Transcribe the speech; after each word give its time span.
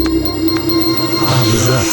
Абзац. 0.00 1.92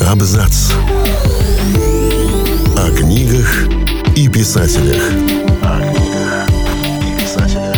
Абзац. 0.00 0.72
О 2.76 2.90
книгах 2.96 3.68
и 4.16 4.28
писателях. 4.28 5.02
О 5.62 5.80
книгах 5.80 6.48
и 7.00 7.02
писателях. 7.20 7.76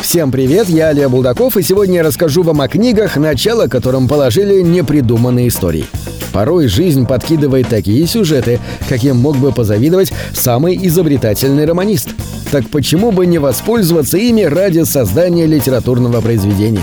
Всем 0.00 0.30
привет, 0.30 0.68
я 0.68 0.88
Алия 0.88 1.08
Булдаков, 1.08 1.56
и 1.56 1.62
сегодня 1.62 1.96
я 1.96 2.02
расскажу 2.04 2.44
вам 2.44 2.60
о 2.60 2.68
книгах, 2.68 3.16
начало 3.16 3.66
которым 3.66 4.06
положили 4.06 4.60
непридуманные 4.60 5.48
истории. 5.48 5.86
Порой 6.32 6.68
жизнь 6.68 7.04
подкидывает 7.04 7.68
такие 7.68 8.06
сюжеты, 8.06 8.60
каким 8.88 9.16
мог 9.16 9.36
бы 9.38 9.50
позавидовать 9.50 10.12
самый 10.32 10.78
изобретательный 10.86 11.64
романист. 11.64 12.10
Так 12.50 12.68
почему 12.68 13.12
бы 13.12 13.26
не 13.26 13.38
воспользоваться 13.38 14.18
ими 14.18 14.42
ради 14.42 14.82
создания 14.82 15.46
литературного 15.46 16.20
произведения? 16.20 16.82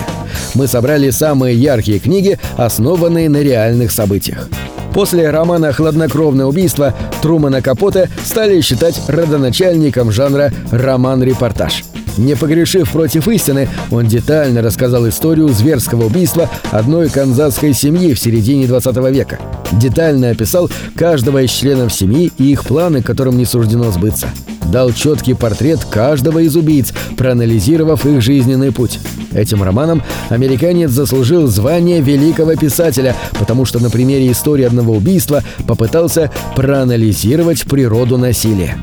Мы 0.54 0.66
собрали 0.66 1.10
самые 1.10 1.56
яркие 1.56 1.98
книги, 1.98 2.38
основанные 2.56 3.28
на 3.28 3.42
реальных 3.42 3.92
событиях. 3.92 4.48
После 4.94 5.28
романа 5.28 5.72
«Хладнокровное 5.72 6.46
убийство» 6.46 6.94
Трумана 7.20 7.60
Капоте 7.60 8.08
стали 8.24 8.62
считать 8.62 8.98
родоначальником 9.08 10.10
жанра 10.10 10.52
роман-репортаж. 10.70 11.84
Не 12.16 12.34
погрешив 12.34 12.90
против 12.90 13.28
истины, 13.28 13.68
он 13.90 14.06
детально 14.06 14.62
рассказал 14.62 15.06
историю 15.08 15.50
зверского 15.50 16.06
убийства 16.06 16.48
одной 16.72 17.10
канзасской 17.10 17.74
семьи 17.74 18.14
в 18.14 18.18
середине 18.18 18.66
20 18.66 18.96
века. 19.12 19.38
Детально 19.72 20.30
описал 20.30 20.70
каждого 20.96 21.42
из 21.42 21.50
членов 21.50 21.92
семьи 21.92 22.32
и 22.38 22.52
их 22.52 22.64
планы, 22.64 23.02
которым 23.02 23.36
не 23.36 23.44
суждено 23.44 23.92
сбыться. 23.92 24.28
Дал 24.70 24.92
четкий 24.92 25.34
портрет 25.34 25.84
каждого 25.84 26.40
из 26.40 26.54
убийц, 26.54 26.92
проанализировав 27.16 28.04
их 28.04 28.20
жизненный 28.20 28.70
путь. 28.70 29.00
Этим 29.32 29.62
романом 29.62 30.02
американец 30.28 30.90
заслужил 30.90 31.46
звание 31.46 32.00
великого 32.02 32.54
писателя, 32.54 33.16
потому 33.38 33.64
что 33.64 33.78
на 33.78 33.88
примере 33.88 34.30
истории 34.30 34.64
одного 34.64 34.94
убийства 34.94 35.42
попытался 35.66 36.30
проанализировать 36.54 37.64
природу 37.64 38.18
насилия. 38.18 38.76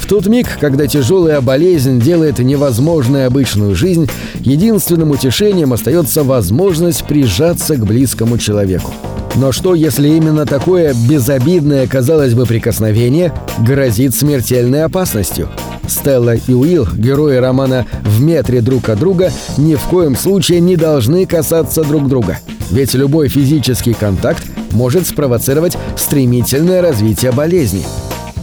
В 0.00 0.06
тот 0.06 0.26
миг, 0.26 0.58
когда 0.60 0.86
тяжелая 0.86 1.40
болезнь 1.40 2.00
делает 2.00 2.38
невозможной 2.38 3.26
обычную 3.26 3.74
жизнь, 3.74 4.08
единственным 4.40 5.10
утешением 5.10 5.72
остается 5.72 6.22
возможность 6.22 7.04
прижаться 7.04 7.76
к 7.76 7.84
близкому 7.84 8.38
человеку. 8.38 8.92
Но 9.36 9.52
что, 9.52 9.74
если 9.74 10.08
именно 10.08 10.44
такое 10.44 10.94
безобидное, 11.08 11.86
казалось 11.86 12.34
бы, 12.34 12.46
прикосновение 12.46 13.32
грозит 13.60 14.14
смертельной 14.14 14.84
опасностью? 14.84 15.48
Стелла 15.88 16.34
и 16.34 16.52
Уилл, 16.52 16.86
герои 16.92 17.36
романа 17.36 17.86
«В 18.02 18.20
метре 18.20 18.60
друг 18.60 18.88
от 18.88 18.98
друга», 18.98 19.32
ни 19.56 19.74
в 19.74 19.82
коем 19.84 20.16
случае 20.16 20.60
не 20.60 20.76
должны 20.76 21.26
касаться 21.26 21.82
друг 21.84 22.08
друга. 22.08 22.38
Ведь 22.70 22.94
любой 22.94 23.28
физический 23.28 23.94
контакт 23.94 24.42
может 24.72 25.06
спровоцировать 25.06 25.76
стремительное 25.96 26.82
развитие 26.82 27.32
болезни. 27.32 27.84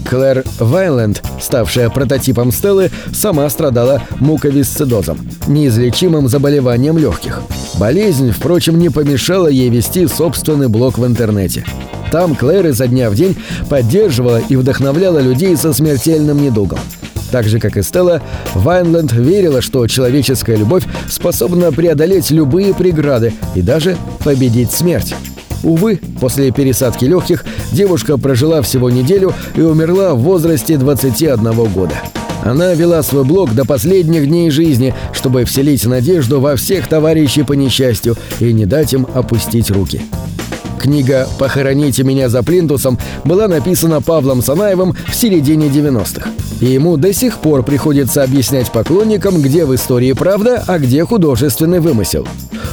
Клэр 0.09 0.45
Вайленд, 0.59 1.21
ставшая 1.41 1.89
прототипом 1.89 2.51
Стеллы, 2.51 2.91
сама 3.13 3.49
страдала 3.49 4.01
муковисцидозом, 4.19 5.19
неизлечимым 5.47 6.29
заболеванием 6.29 6.97
легких. 6.97 7.41
Болезнь, 7.77 8.31
впрочем, 8.31 8.79
не 8.79 8.89
помешала 8.89 9.47
ей 9.47 9.69
вести 9.69 10.07
собственный 10.07 10.69
блог 10.69 10.97
в 10.97 11.05
интернете. 11.05 11.65
Там 12.11 12.35
Клэр 12.35 12.67
изо 12.67 12.87
дня 12.87 13.09
в 13.09 13.15
день 13.15 13.35
поддерживала 13.69 14.39
и 14.39 14.55
вдохновляла 14.55 15.19
людей 15.19 15.57
со 15.57 15.73
смертельным 15.73 16.41
недугом. 16.41 16.79
Так 17.31 17.45
же, 17.47 17.59
как 17.59 17.75
и 17.75 17.83
Стелла, 17.83 18.21
Вайнленд 18.55 19.11
верила, 19.11 19.61
что 19.61 19.85
человеческая 19.87 20.55
любовь 20.55 20.83
способна 21.09 21.73
преодолеть 21.73 22.31
любые 22.31 22.73
преграды 22.73 23.33
и 23.55 23.61
даже 23.61 23.97
победить 24.23 24.71
смерть. 24.71 25.13
Увы, 25.63 25.99
после 26.19 26.51
пересадки 26.51 27.05
легких 27.05 27.45
девушка 27.71 28.17
прожила 28.17 28.61
всего 28.61 28.89
неделю 28.89 29.33
и 29.55 29.61
умерла 29.61 30.13
в 30.13 30.19
возрасте 30.19 30.77
21 30.77 31.53
года. 31.71 31.95
Она 32.43 32.73
вела 32.73 33.03
свой 33.03 33.23
блог 33.23 33.53
до 33.53 33.65
последних 33.65 34.27
дней 34.27 34.49
жизни, 34.51 34.93
чтобы 35.11 35.43
вселить 35.43 35.85
надежду 35.85 36.39
во 36.39 36.55
всех 36.55 36.87
товарищей 36.87 37.43
по 37.43 37.53
несчастью 37.53 38.15
и 38.39 38.53
не 38.53 38.65
дать 38.65 38.93
им 38.93 39.07
опустить 39.13 39.71
руки. 39.71 40.01
Книга 40.79 41.27
«Похороните 41.39 42.03
меня 42.03 42.29
за 42.29 42.43
плинтусом» 42.43 42.97
была 43.25 43.47
написана 43.47 44.01
Павлом 44.01 44.41
Санаевым 44.41 44.95
в 45.09 45.15
середине 45.15 45.67
90-х. 45.67 46.29
И 46.59 46.65
ему 46.65 46.97
до 46.97 47.13
сих 47.13 47.37
пор 47.37 47.63
приходится 47.63 48.23
объяснять 48.23 48.71
поклонникам, 48.71 49.41
где 49.41 49.65
в 49.65 49.75
истории 49.75 50.13
правда, 50.13 50.63
а 50.67 50.79
где 50.79 51.05
художественный 51.05 51.79
вымысел. 51.79 52.27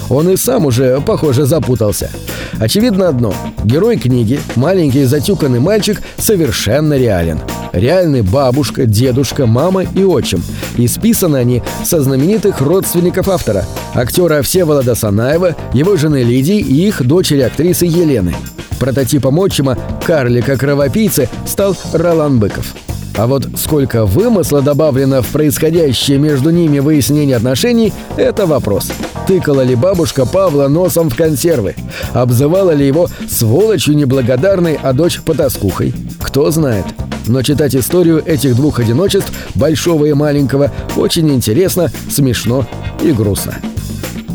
Он 0.08 0.28
и 0.28 0.36
сам 0.36 0.66
уже, 0.66 1.00
похоже, 1.00 1.46
запутался. 1.46 2.10
Очевидно 2.58 3.08
одно– 3.08 3.34
герой 3.64 3.96
книги, 3.96 4.40
маленький 4.56 5.04
затюканный 5.04 5.60
мальчик, 5.60 6.00
совершенно 6.16 6.96
реален. 6.96 7.40
Реальны 7.72 8.22
бабушка, 8.22 8.86
дедушка, 8.86 9.46
мама 9.46 9.82
и 9.82 10.04
отчим. 10.04 10.42
И 10.76 10.86
списаны 10.86 11.38
они 11.38 11.62
со 11.84 12.00
знаменитых 12.00 12.60
родственников 12.60 13.28
автора– 13.28 13.64
актера 13.94 14.42
Всеволода 14.42 14.94
Санаева, 14.94 15.56
его 15.72 15.96
жены 15.96 16.22
Лидии 16.22 16.58
и 16.58 16.86
их 16.86 17.04
дочери-актрисы 17.04 17.86
Елены. 17.86 18.34
Прототипом 18.78 19.38
отчима, 19.38 19.76
карлика-кровопийцы, 20.06 21.28
стал 21.46 21.76
Ролан 21.92 22.38
Быков. 22.38 22.74
А 23.16 23.26
вот 23.28 23.46
сколько 23.56 24.06
вымысла 24.06 24.60
добавлено 24.60 25.22
в 25.22 25.28
происходящее 25.28 26.18
между 26.18 26.50
ними 26.50 26.80
выяснение 26.80 27.36
отношений– 27.36 27.92
это 28.16 28.46
вопрос. 28.46 28.90
Тыкала 29.28 29.62
ли 29.62 29.76
бабушка 29.76 30.26
Павла 30.26 30.66
носом 30.68 31.10
в 31.10 31.16
консервы? 31.16 31.76
Обзывала 32.12 32.72
ли 32.72 32.86
его 32.86 33.08
сволочью 33.28 33.96
неблагодарной, 33.96 34.78
а 34.82 34.92
дочь 34.92 35.20
потаскухой? 35.20 35.94
Кто 36.20 36.50
знает. 36.50 36.84
Но 37.26 37.42
читать 37.42 37.74
историю 37.76 38.22
этих 38.24 38.56
двух 38.56 38.80
одиночеств, 38.80 39.32
большого 39.54 40.06
и 40.06 40.12
маленького, 40.12 40.72
очень 40.96 41.30
интересно, 41.30 41.90
смешно 42.10 42.66
и 43.00 43.12
грустно. 43.12 43.54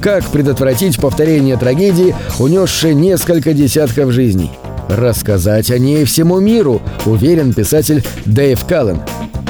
Как 0.01 0.23
предотвратить 0.25 0.99
повторение 0.99 1.57
трагедии, 1.57 2.15
унесшей 2.39 2.95
несколько 2.95 3.53
десятков 3.53 4.11
жизней? 4.11 4.51
Рассказать 4.89 5.69
о 5.69 5.77
ней 5.77 6.03
всему 6.03 6.39
миру, 6.39 6.81
уверен 7.05 7.53
писатель 7.53 8.03
Дэйв 8.25 8.65
Каллен. 8.65 8.99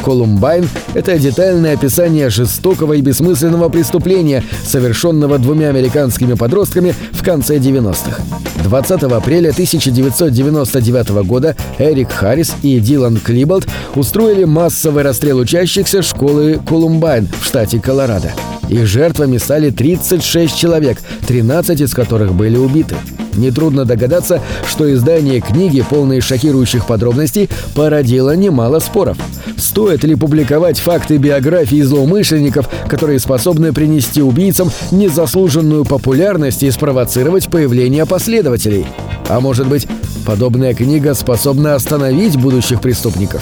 Колумбайн– 0.04 0.68
это 0.94 1.18
детальное 1.18 1.74
описание 1.74 2.30
жестокого 2.30 2.94
и 2.94 3.02
бессмысленного 3.02 3.70
преступления, 3.70 4.44
совершенного 4.66 5.40
двумя 5.40 5.70
американскими 5.70 6.34
подростками 6.34 6.94
в 7.12 7.24
конце 7.24 7.58
90-х. 7.58 8.22
20 8.64 9.04
апреля 9.04 9.52
1999 9.52 11.10
года 11.26 11.56
Эрик 11.78 12.12
Харрис 12.12 12.54
и 12.62 12.80
Дилан 12.80 13.18
Клиболд 13.18 13.66
устроили 13.96 14.44
массовый 14.44 15.04
расстрел 15.04 15.38
учащихся 15.38 16.02
школы 16.02 16.60
Колумбайн 16.68 17.30
в 17.40 17.46
штате 17.46 17.80
Колорадо. 17.80 18.32
Их 18.68 18.86
жертвами 18.86 19.38
стали 19.38 19.70
36 19.70 20.56
человек, 20.56 21.00
13 21.28 21.82
из 21.82 21.94
которых 21.94 22.34
были 22.34 22.58
убиты. 22.58 22.96
Нетрудно 23.36 23.86
догадаться, 23.86 24.42
что 24.68 24.92
издание 24.94 25.40
книги, 25.40 25.84
полной 25.88 26.22
шокирующих 26.22 26.86
подробностей, 26.86 27.50
породило 27.76 28.36
немало 28.36 28.80
споров. 28.80 29.18
Стоит 29.58 30.04
ли 30.04 30.16
публиковать 30.16 30.80
факты 30.80 31.18
биографии 31.18 31.82
злоумышленников, 31.82 32.70
которые 32.88 33.20
способны 33.20 33.74
принести 33.74 34.22
убийцам 34.22 34.72
незаслуженную 34.92 35.86
популярность 35.86 36.64
и 36.64 36.72
спровоцировать 36.72 37.48
появление 37.50 38.06
последователей? 38.06 38.86
А 39.28 39.40
может 39.40 39.68
быть, 39.68 39.88
подобная 40.26 40.74
книга 40.74 41.14
способна 41.14 41.76
остановить 41.76 42.38
будущих 42.38 42.82
преступников? 42.82 43.42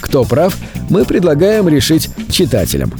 Кто 0.00 0.24
прав, 0.24 0.56
мы 0.88 1.04
предлагаем 1.04 1.68
решить 1.68 2.10
читателям. 2.30 2.92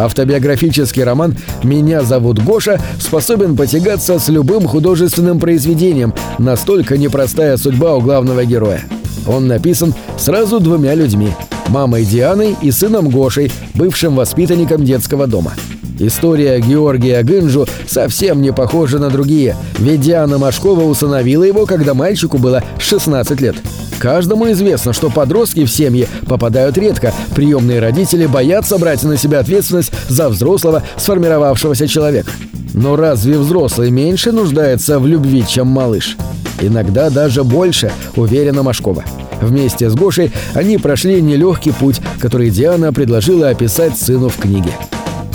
Автобиографический 0.00 1.04
роман 1.04 1.36
«Меня 1.62 2.02
зовут 2.02 2.42
Гоша» 2.42 2.80
способен 2.98 3.54
потягаться 3.54 4.18
с 4.18 4.28
любым 4.30 4.66
художественным 4.66 5.38
произведением, 5.38 6.14
настолько 6.38 6.96
непростая 6.96 7.58
судьба 7.58 7.96
у 7.96 8.00
главного 8.00 8.46
героя. 8.46 8.82
Он 9.26 9.46
написан 9.46 9.94
сразу 10.16 10.58
двумя 10.58 10.94
людьми– 10.94 11.32
мамой 11.68 12.06
Дианой 12.06 12.56
и 12.62 12.70
сыном 12.70 13.10
Гошей, 13.10 13.52
бывшим 13.74 14.16
воспитанником 14.16 14.84
детского 14.84 15.26
дома. 15.26 15.52
История 16.00 16.58
Георгия 16.60 17.22
Гынжу 17.22 17.66
совсем 17.86 18.40
не 18.40 18.54
похожа 18.54 18.98
на 18.98 19.10
другие, 19.10 19.54
ведь 19.78 20.00
Диана 20.00 20.38
Машкова 20.38 20.84
усыновила 20.84 21.44
его, 21.44 21.66
когда 21.66 21.92
мальчику 21.92 22.38
было 22.38 22.64
16 22.78 23.38
лет. 23.42 23.56
Каждому 23.98 24.50
известно, 24.50 24.94
что 24.94 25.10
подростки 25.10 25.66
в 25.66 25.70
семье 25.70 26.08
попадают 26.26 26.78
редко, 26.78 27.12
приемные 27.34 27.80
родители 27.80 28.24
боятся 28.24 28.78
брать 28.78 29.02
на 29.02 29.18
себя 29.18 29.40
ответственность 29.40 29.92
за 30.08 30.30
взрослого, 30.30 30.82
сформировавшегося 30.96 31.86
человека. 31.86 32.30
Но 32.72 32.96
разве 32.96 33.36
взрослый 33.36 33.90
меньше 33.90 34.32
нуждается 34.32 34.98
в 34.98 35.06
любви, 35.06 35.44
чем 35.46 35.66
малыш? 35.66 36.16
Иногда 36.62 37.10
даже 37.10 37.44
больше, 37.44 37.92
уверена 38.16 38.62
Машкова. 38.62 39.04
Вместе 39.42 39.90
с 39.90 39.94
Гошей 39.94 40.32
они 40.54 40.78
прошли 40.78 41.20
нелегкий 41.20 41.72
путь, 41.72 42.00
который 42.20 42.48
Диана 42.48 42.90
предложила 42.90 43.50
описать 43.50 43.98
сыну 43.98 44.30
в 44.30 44.38
книге. 44.38 44.72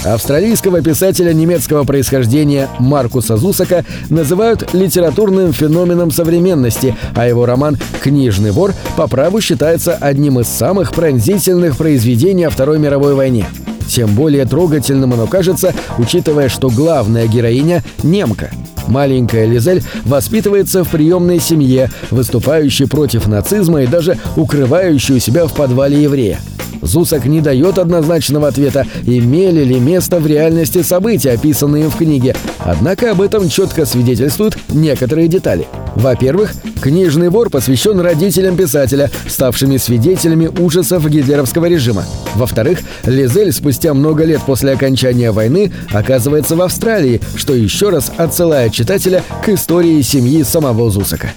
Австралийского 0.06 0.84
писателя 0.84 1.34
немецкого 1.34 1.84
происхождения 1.84 2.69
Маркуса 2.78 3.38
Зусака 3.38 3.84
называют 4.10 4.74
литературным 4.74 5.52
феноменом 5.52 6.12
современности, 6.12 6.96
а 7.16 7.28
его 7.28 7.48
роман 7.48 7.78
«Книжный 8.02 8.52
вор» 8.52 8.74
по 8.96 9.07
праву 9.07 9.42
считается 9.42 9.96
одним 9.96 10.40
из 10.40 10.48
самых 10.48 10.94
пронзительных 10.94 11.75
произведений 11.75 12.44
о 12.44 12.52
Второй 12.52 12.78
мировой 12.78 13.16
войне. 13.16 13.48
Тем 13.88 14.13
более 14.13 14.46
трогательным 14.46 15.13
оно 15.13 15.25
кажется, 15.25 15.74
учитывая, 15.98 16.50
что 16.50 16.69
главная 16.69 17.28
героиня– 17.28 17.84
немка. 18.04 18.52
Маленькая 18.88 19.48
Лизель 19.48 19.84
воспитывается 20.04 20.84
в 20.84 20.90
приемной 20.90 21.40
семье, 21.40 21.90
выступающей 22.12 22.88
против 22.88 23.25
нацизма 23.25 23.81
и 23.81 23.88
даже 23.88 24.19
укрывающей 24.36 25.16
у 25.16 25.19
себя 25.19 25.48
в 25.48 25.54
подвале 25.54 26.04
еврея. 26.04 26.40
Зусак 26.85 27.25
не 27.25 27.41
дает 27.41 27.77
однозначного 27.77 28.47
ответа, 28.47 28.85
имели 29.05 29.63
ли 29.63 29.79
место 29.79 30.19
в 30.19 30.27
реальности 30.27 30.81
события, 30.81 31.31
описанные 31.31 31.89
в 31.89 31.95
книге. 31.95 32.35
Однако 32.59 33.11
об 33.11 33.21
этом 33.21 33.49
четко 33.49 33.85
свидетельствуют 33.85 34.57
некоторые 34.69 35.27
детали. 35.27 35.67
Во-первых, 35.95 36.53
книжный 36.81 37.29
вор 37.29 37.49
посвящен 37.49 37.99
родителям 37.99 38.57
писателя, 38.57 39.09
ставшими 39.27 39.77
свидетелями 39.77 40.47
ужасов 40.47 41.07
гитлеровского 41.09 41.65
режима. 41.65 42.03
Во-вторых, 42.35 42.79
Лизель 43.05 43.51
спустя 43.51 43.93
много 43.93 44.23
лет 44.25 44.41
после 44.45 44.73
окончания 44.73 45.31
войны 45.31 45.71
оказывается 45.91 46.55
в 46.55 46.61
Австралии, 46.61 47.21
что 47.35 47.53
еще 47.53 47.89
раз 47.89 48.11
отсылает 48.17 48.73
читателя 48.73 49.23
к 49.43 49.49
истории 49.49 50.01
семьи 50.01 50.43
самого 50.43 50.91
Зусака. 50.91 51.31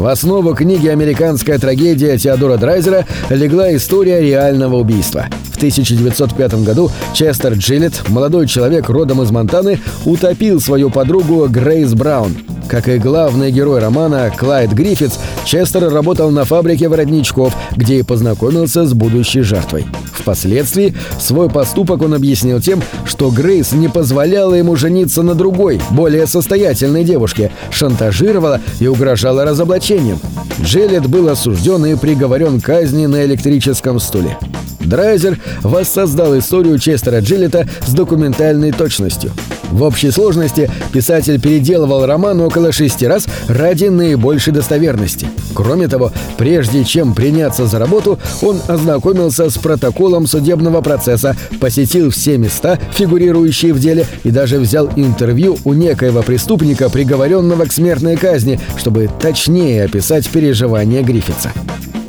В 0.00 0.06
основу 0.06 0.54
книги 0.54 0.88
«Американская 0.88 1.58
трагедия» 1.58 2.16
Теодора 2.16 2.56
Драйзера 2.56 3.04
легла 3.28 3.76
история 3.76 4.22
реального 4.22 4.76
убийства. 4.76 5.26
В 5.52 5.58
1905 5.58 6.64
году 6.64 6.90
Честер 7.12 7.52
Джилет, 7.52 8.08
молодой 8.08 8.46
человек 8.46 8.88
родом 8.88 9.20
из 9.20 9.30
Монтаны, 9.30 9.78
утопил 10.06 10.58
свою 10.58 10.88
подругу 10.88 11.46
Грейс 11.48 11.92
Браун. 11.92 12.34
Как 12.66 12.88
и 12.88 12.96
главный 12.96 13.52
герой 13.52 13.80
романа 13.80 14.32
Клайд 14.34 14.72
Гриффитс, 14.72 15.18
Честер 15.44 15.92
работал 15.92 16.30
на 16.30 16.46
фабрике 16.46 16.88
воротничков, 16.88 17.54
где 17.76 17.98
и 17.98 18.02
познакомился 18.02 18.86
с 18.86 18.94
будущей 18.94 19.42
жертвой. 19.42 19.84
Впоследствии 20.20 20.94
свой 21.18 21.48
поступок 21.48 22.02
он 22.02 22.14
объяснил 22.14 22.60
тем, 22.60 22.82
что 23.04 23.30
Грейс 23.30 23.72
не 23.72 23.88
позволяла 23.88 24.54
ему 24.54 24.76
жениться 24.76 25.22
на 25.22 25.34
другой, 25.34 25.80
более 25.90 26.26
состоятельной 26.26 27.04
девушке, 27.04 27.50
шантажировала 27.70 28.60
и 28.80 28.86
угрожала 28.86 29.44
разоблачением. 29.44 30.20
Джилет 30.62 31.06
был 31.06 31.28
осужден 31.28 31.86
и 31.86 31.96
приговорен 31.96 32.60
к 32.60 32.64
казни 32.64 33.06
на 33.06 33.24
электрическом 33.24 33.98
стуле. 33.98 34.36
Драйзер 34.80 35.38
воссоздал 35.62 36.38
историю 36.38 36.78
Честера 36.78 37.20
Джилета 37.20 37.68
с 37.86 37.92
документальной 37.92 38.72
точностью. 38.72 39.30
В 39.70 39.82
общей 39.82 40.10
сложности 40.10 40.70
писатель 40.92 41.40
переделывал 41.40 42.04
роман 42.04 42.40
около 42.40 42.72
шести 42.72 43.06
раз 43.06 43.26
ради 43.46 43.86
наибольшей 43.86 44.52
достоверности. 44.52 45.28
Кроме 45.54 45.86
того, 45.86 46.12
прежде 46.36 46.84
чем 46.84 47.14
приняться 47.14 47.66
за 47.66 47.78
работу, 47.78 48.18
он 48.42 48.60
ознакомился 48.66 49.48
с 49.48 49.58
протоколом 49.58 50.26
судебного 50.26 50.80
процесса, 50.80 51.36
посетил 51.60 52.10
все 52.10 52.36
места, 52.36 52.78
фигурирующие 52.94 53.72
в 53.72 53.78
деле, 53.78 54.06
и 54.24 54.30
даже 54.30 54.58
взял 54.58 54.88
интервью 54.96 55.58
у 55.64 55.72
некоего 55.72 56.22
преступника, 56.22 56.88
приговоренного 56.88 57.66
к 57.66 57.72
смертной 57.72 58.16
казни, 58.16 58.58
чтобы 58.76 59.08
точнее 59.20 59.84
описать 59.84 60.28
переживания 60.28 61.02
Гриффитса. 61.02 61.52